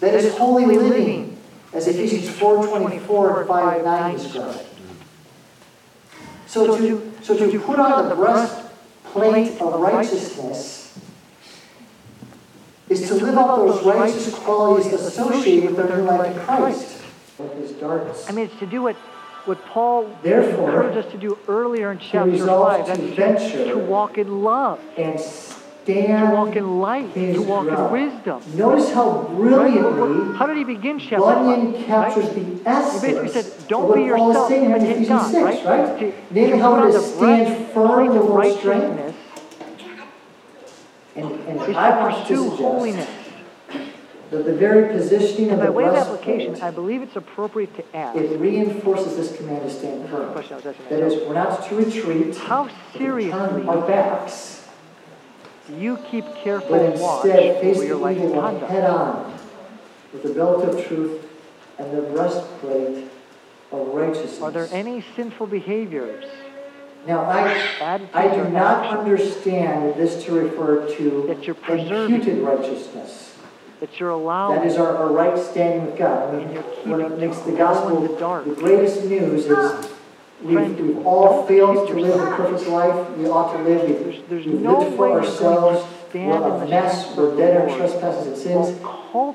[0.00, 1.38] That is holy living,
[1.72, 4.66] as Ephesians 4.24 and 5.9 describe.
[6.46, 10.98] So to, so to put on the breastplate of righteousness
[12.88, 16.98] is to live out those righteous qualities associated with our new life in Christ.
[17.40, 18.96] I mean, it's to do what,
[19.44, 22.86] what Paul Therefore, encouraged us to do earlier in chapter 5.
[22.86, 27.64] That's to to, to walk in love, and to stand walk in light, to walk
[27.66, 27.94] ground.
[27.96, 28.42] in wisdom.
[28.56, 29.36] Notice how Right?
[29.36, 31.86] brilliantly How did he begin chapter Bunyan 5?
[31.86, 32.34] captures right?
[32.34, 34.96] the He essence basically said, don't what be Paul is yourself, saying here in imitate
[34.96, 35.64] Ephesians God, 6, right?
[35.64, 35.98] right?
[35.98, 39.14] To, Namely, to how on stand firm in the Lord's strength.
[41.14, 43.08] And, and I want to pursue suggest holiness.
[44.32, 47.74] That the very positioning of And by way of application, breastplate, I believe it's appropriate
[47.76, 48.16] to ask.
[48.18, 50.32] it reinforces this command to stand firm.
[50.32, 51.22] question I was asking That myself.
[51.22, 53.30] is, we're not to retreat, How but to seriously
[53.62, 54.66] turn our backs,
[55.68, 58.72] do you keep careful but watch instead face over the your life evil and conduct?
[58.72, 59.38] head on
[60.12, 61.24] with the belt of truth
[61.78, 63.08] and the breastplate
[63.70, 64.40] of righteousness.
[64.42, 66.24] Are there any sinful behaviors,
[67.06, 71.54] Now, I, attitudes, I do or not actions understand this to refer to That you're
[71.54, 72.14] preserving.
[72.16, 73.31] imputed righteousness.
[73.82, 74.62] That you're That allowing?
[74.68, 76.32] is our, our right standing with God.
[76.32, 76.62] I mean, And you're
[76.98, 78.44] what keeping makes the gospel the dark.
[78.44, 79.90] the greatest news is
[80.40, 83.10] we've, we've all failed to live a perfect life.
[83.16, 83.80] We ought to live.
[83.88, 85.84] There's, We've, there's we've no lived for ourselves.
[86.14, 86.30] We're
[86.62, 87.16] a mess.
[87.16, 88.78] We're dead in trespasses and sins.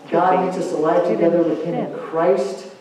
[0.10, 2.72] God makes us alive together with Him in Christ.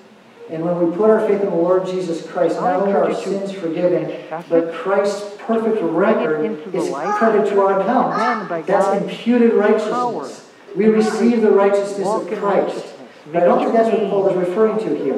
[0.49, 3.09] And when we put our faith in the Lord Jesus Christ, not only are our
[3.11, 8.67] encourage you to sins forgiven, but Christ's perfect record is credited to our account.
[8.69, 10.46] That's imputed righteousness.
[10.77, 12.95] We receive the righteousness of Christ.
[13.33, 15.17] But I don't think that's what Paul is referring to here.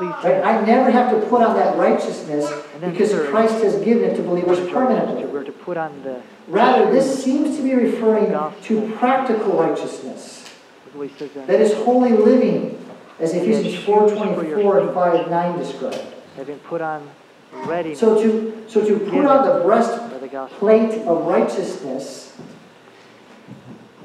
[0.00, 0.44] Right?
[0.44, 2.48] I never have to put on that righteousness
[2.80, 5.22] because Christ has given it to believers permanently.
[5.44, 8.30] to put on the, Rather, this seems to be referring
[8.62, 10.46] to practical righteousness.
[10.92, 12.84] what he says there, That is holy living,
[13.18, 14.94] as Ephesians shoes 4 24 and feet.
[14.94, 15.94] 5 9 describe.
[16.36, 17.10] have been put on
[17.52, 20.68] readiness So to, so to put on the breastplate by the gospel.
[21.08, 22.36] of righteousness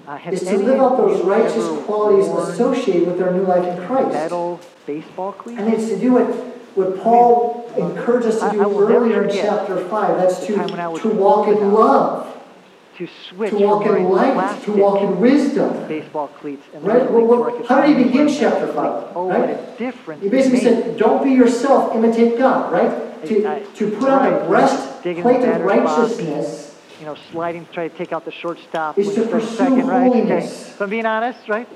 [0.07, 4.09] Uh, is to live out those righteous qualities associated with their new life in Christ.
[4.09, 5.61] metal baseball cleats?
[5.61, 6.25] And it's to do what,
[6.75, 10.17] what Paul encouraged us to do earlier in chapter 5.
[10.17, 12.37] That's the time when I to, to walk in love,
[12.97, 15.87] to to walk in light, to walk in wisdom.
[15.87, 17.09] baseball cleats and Right?
[17.09, 19.07] Well, well, how did he begin chapter five?
[19.15, 19.39] Oh, right?
[19.39, 23.25] what a difference He basically said, don't be yourself, imitate God, right?
[23.25, 25.01] To, to put on the right.
[25.01, 26.72] Digging the breastplate of righteousness
[27.03, 30.09] you know, sliding, to try to take out the shortstop Is to pursue second, right?
[30.09, 30.49] Okay.
[30.79, 31.67] I'm being honest, right?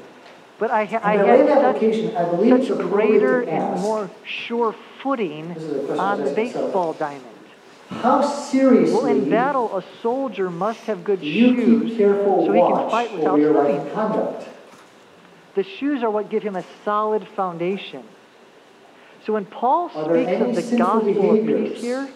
[0.58, 3.42] But I, ha- I And by way of had application, I believe such, such greater
[3.42, 4.74] and more sure
[5.04, 7.26] footing This is a question on the baseball diamond.
[7.90, 8.22] how
[8.54, 13.92] Well, in battle, a soldier must have good shoes so he can fight without slipping.
[13.92, 14.48] conduct?
[15.56, 18.06] The shoes are what give him a solid foundation.
[19.26, 22.08] So when Paul speaks of the gospel of peace here,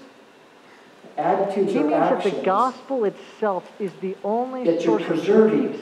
[1.18, 5.74] Attitudes he means that the gospel itself is the only that you're source of preserving
[5.74, 5.82] peace.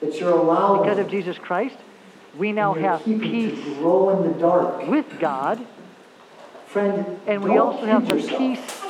[0.00, 1.76] that you're allowing Because of Jesus Christ,
[2.36, 4.86] we now have peace grow in the dark.
[4.88, 5.64] with God,
[6.66, 8.38] Friend, and we also have the yourself.
[8.38, 8.80] peace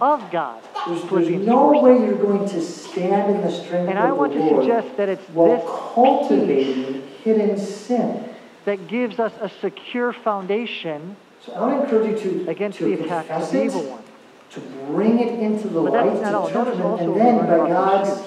[0.00, 0.62] of God.
[0.86, 4.12] There's, there's no 4 way you're going to stand in the strength And of I
[4.12, 8.30] want to Lord suggest that it's while this cultivating hidden sin.
[8.64, 12.84] that gives us a secure foundation So I want to encourage you to, against to
[12.84, 14.02] the attacks confess of the evil one.
[14.50, 16.48] To bring it into the But light, that's not all.
[16.48, 18.22] to Notice determine, also and then by God's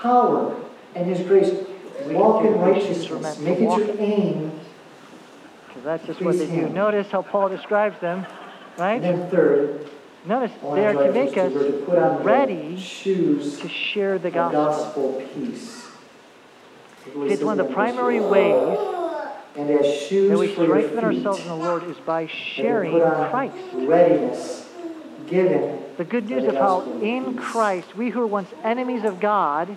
[0.00, 0.56] power
[0.94, 1.52] and His grace,
[2.06, 2.80] walk in do.
[2.80, 3.38] Shoes are righteousness.
[3.40, 4.60] Make it your aim.
[5.68, 6.56] Because that's just what they Please do.
[6.62, 6.74] stand.
[6.74, 8.26] Notice how Paul describes them,
[8.72, 9.00] And right?
[9.02, 9.88] then third,
[10.26, 13.68] Notice I want they are to make us to, put on the ready shoes to
[13.68, 15.12] share the gospel.
[15.12, 15.86] gospel peace.
[17.16, 18.78] It's one of the primary ways
[19.56, 22.22] And as shoes that we for your strengthen feet, ourselves in the Lord is by
[22.22, 23.56] and sharing put on Christ.
[23.74, 24.69] readiness
[25.30, 25.82] given.
[25.96, 27.36] The good news of how in.
[27.36, 29.76] Christ, we who were once enemies of God,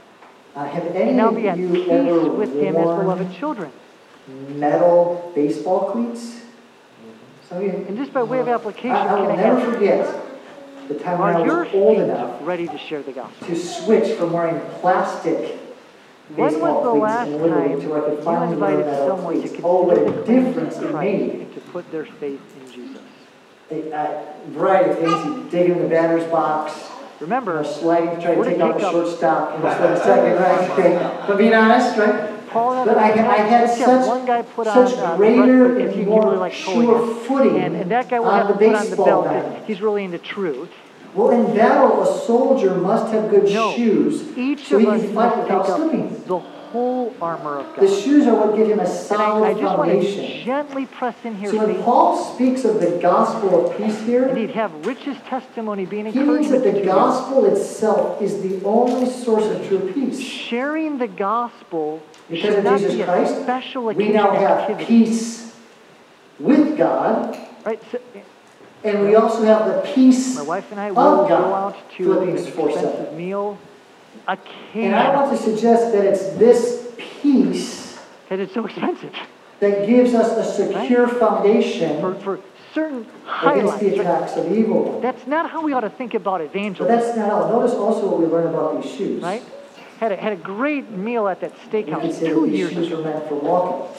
[0.55, 1.87] Uh, have any now be at peace
[2.41, 3.71] with Him as beloved children.
[4.55, 6.41] metal baseball cleats?
[7.49, 7.57] Some.
[7.63, 10.05] And just by way of application, I, will I never forget
[10.87, 13.47] the time when I was old enough ready to share the gospel?
[13.47, 15.59] to switch from wearing plastic
[16.35, 19.61] When was the last time to you invited someone to cleats?
[19.63, 22.92] Oh, the difference it Christ and to put their faith in Jesus?
[23.71, 25.25] A, a variety of things.
[25.25, 28.77] You dig in the batter's box, you know, Remember, sliding, trying to to take out
[28.79, 30.69] the shortstop, you know, split second, right?
[30.71, 31.23] Okay.
[31.27, 32.29] But being honest, right?
[32.53, 35.95] But I, I had such, one guy put on such uh, greater breastplate 'cause and
[35.95, 38.59] he, he really more sure footing And, and that guy will on have the to
[38.59, 39.55] put on the baseball belt diamond.
[39.57, 40.69] 'cause he's really into truth.
[41.15, 43.71] Well, in battle, a soldier must have good No.
[43.73, 46.09] shoes Each so he can fight without slipping.
[46.27, 46.41] the
[46.73, 49.77] whole armor of The shoes are what give him a And I, solid I just
[49.77, 50.43] want to foundation.
[50.43, 51.83] gently press in here, So when.
[51.83, 56.49] Paul speaks of the gospel of peace here, Indeed, have richest testimony being he means
[56.49, 60.19] that the gospel itself is the only source of true peace.
[60.19, 64.59] Sharing the gospel Because should of not Jesus be a Christ, special We now have
[64.61, 64.85] activity.
[64.85, 65.55] peace
[66.39, 67.79] with God, Right?
[67.91, 67.99] So,
[68.83, 72.11] and we also have the peace my wife and I of will go out to
[72.13, 72.89] an Philippians 4 7.
[72.89, 73.57] expensive meal
[74.73, 79.13] And I want to suggest that it's this peace Because it's so expensive.
[79.59, 82.39] that gives us a secure For, foundation for
[82.73, 83.81] certain highlights.
[83.81, 84.99] against the attacks of evil.
[85.01, 86.87] That's not how we ought to think about evangelism.
[86.87, 87.49] But that's not all.
[87.49, 89.21] Notice also what we learn about these shoes.
[89.21, 89.43] right?
[89.99, 93.01] Had a, had a great meal at that steakhouse that two these years shoes ago.
[93.01, 93.95] are meant for walking.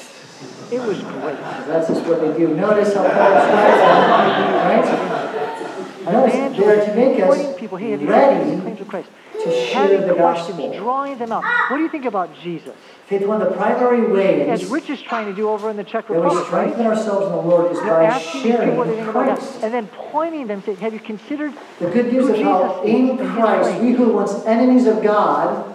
[0.73, 1.37] It was great.
[1.69, 2.49] That's just what they do.
[2.55, 6.13] Notice how Paul describes them, right?
[6.13, 9.09] Notice they are to make us people, hey, ready claims of Christ?
[9.45, 10.73] To share the gospel.
[10.75, 11.45] drawing them out.
[11.71, 12.75] What do you think about Jesus?
[13.07, 15.85] Faith, one of the primary ways As Rich is trying to do over in the
[15.85, 18.87] Czech Republic, that we strengthen ourselves in the Lord is by asking these people what
[18.87, 22.29] they sharing think about and then pointing them, saying, have you considered The good news
[22.29, 25.75] of how in Christ we who were once enemies of God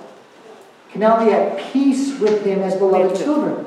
[0.91, 3.65] can now be at peace with Him as beloved children.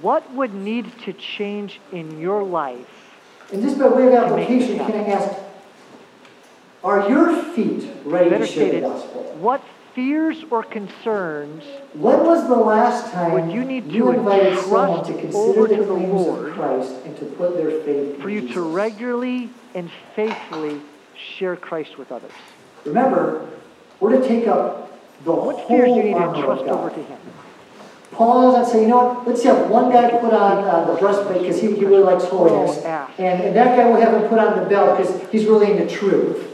[0.00, 2.86] What would need to change in your life?
[3.52, 5.36] And just by way of application, can I ask,
[6.82, 9.22] are your feet ready Better to share the gospel?
[9.40, 9.62] what
[9.94, 11.64] fears or concerns
[11.94, 15.82] When was the last time When you need to invited someone to consider the to
[15.82, 18.54] the claims Lord of Christ and to put their faith in for you Jesus?
[18.54, 20.80] to regularly and faithfully
[21.14, 22.32] share Christ with others?
[22.84, 23.48] Remember,
[23.98, 24.90] we're to take up
[25.24, 27.18] the What fears do you need whole to of over to Him?
[28.12, 31.42] Paul doesn't say, you know what, let's have one guy put on uh, the breastplate
[31.42, 32.78] because he, he really likes holiness.
[33.18, 35.86] And, and that guy will have him put on the belt because he's really into
[35.86, 36.49] truth.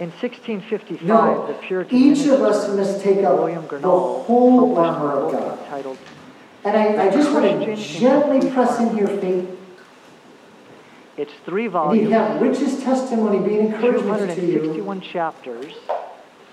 [0.00, 5.10] In 1655, No, the Puritan each of us must take up William the whole armor
[5.12, 5.58] of God.
[5.58, 5.98] entitled
[6.64, 9.58] And I, I just want to gently press in here, faith.
[11.18, 14.52] It's three And you volumes, have Rich's testimony being encouragement to you.
[14.60, 15.74] 261 chapters,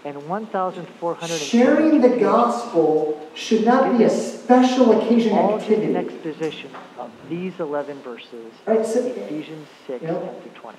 [0.03, 6.15] and 1,400 Sharing the gospel should not be a special occasion all just an activity.
[6.15, 10.77] exposition of these 11 verses, Right, so, Ephesians 6, You know, through 20.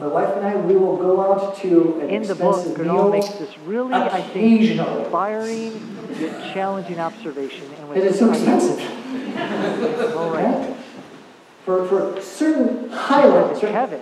[0.00, 3.28] My wife and I, we will go out to an In the book, meal makes
[3.34, 7.70] this really, I think, inspiring yet challenging observation.
[7.74, 8.80] And It is so expensive.
[10.16, 10.76] All right.
[11.66, 13.74] For, for certain highlights, In right?
[13.74, 14.00] heaven,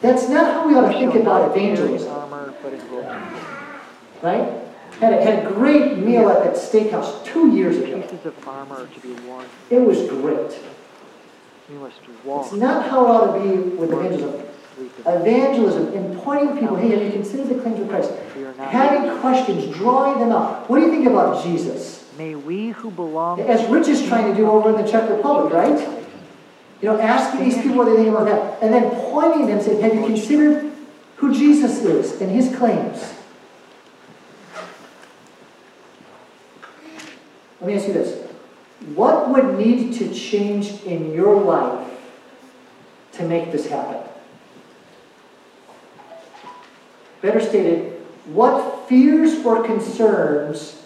[0.00, 3.42] That's not how we ought to think about evangelism, armor, but in robes.
[4.22, 4.62] right?
[5.00, 8.00] Had a, had a great meal at that steakhouse two years ago.
[8.00, 9.44] Pieces of armor to be worn.
[9.68, 10.58] It was great.
[11.68, 11.96] Must
[12.46, 14.46] It's not how it ought to be with evangelism.
[15.06, 18.12] Evangelism, in pointing people, hey, have you considered the claims of Christ?
[18.58, 20.68] Having questions, drawing them out.
[20.68, 22.10] What do you think about Jesus?
[22.18, 25.52] May we who belong As Rich is trying to do over in the Czech Republic,
[25.52, 25.78] right?
[26.82, 29.80] You know, asking these people what they think about that, and then pointing them, saying,
[29.80, 30.72] have you considered
[31.16, 33.14] who Jesus is and his claims?
[37.60, 38.30] Let me ask you this.
[38.94, 41.88] What would need to change in your life
[43.12, 44.02] to make this happen?
[47.22, 50.82] Better stated, what fears or concerns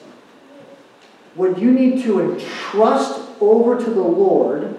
[1.36, 4.76] would you need to entrust over to the Lord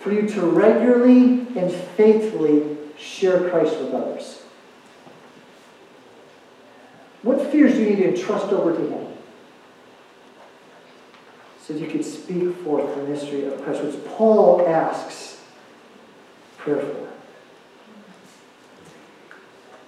[0.00, 4.42] for you to regularly and faithfully share Christ with others?
[7.22, 9.06] What fears do you need to entrust over to Him?
[11.62, 15.40] So that you could speak forth the mystery of Christ, which Paul asks
[16.58, 17.13] prayer for.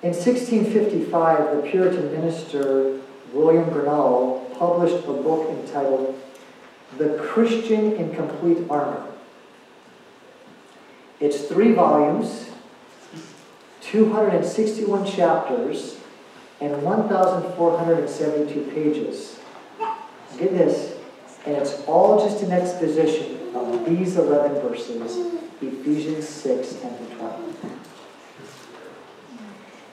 [0.03, 3.01] In 1655, the Puritan minister
[3.32, 6.20] William Gurnall published a book entitled
[6.99, 9.07] The Christian in Complete Armor.
[11.18, 12.51] It's three volumes,
[13.80, 15.97] 261 chapters,
[16.61, 19.38] and 1,472 pages.
[20.38, 20.99] Get this,
[21.47, 27.47] and it's all just an exposition of these 11 verses, Ephesians 6, 10 to 20.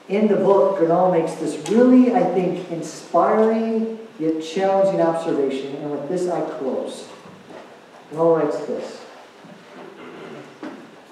[0.08, 6.08] In the book, Gurnall makes this really, I think, inspiring yet challenging observation, and with
[6.08, 7.08] this I close.
[8.12, 9.00] Gurnall writes this.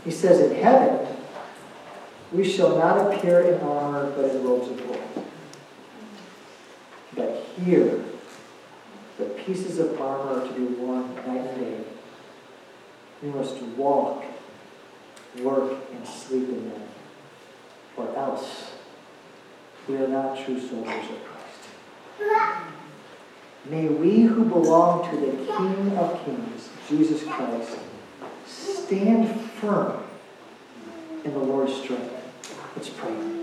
[0.05, 1.07] He says, In heaven,
[2.33, 5.01] we shall not appear in armor, but in robes of glory.
[7.15, 8.05] But here,
[9.19, 11.85] the pieces of armor are to be worn night and day.
[13.23, 14.25] We must walk,
[15.41, 16.83] work, and sleep in them,
[17.97, 18.72] or else
[19.89, 22.63] we are not true soldiers of Christ.
[23.65, 27.79] May we who belong to the King of Kings, Jesus Christ,
[28.47, 29.29] stand
[29.61, 30.03] firm
[31.25, 32.13] in the Lord's strength.
[32.77, 33.42] Let's pray.